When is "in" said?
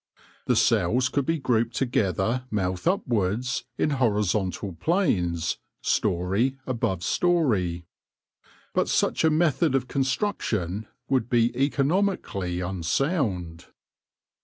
3.77-3.91